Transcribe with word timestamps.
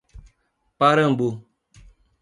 Parambu 0.79 1.29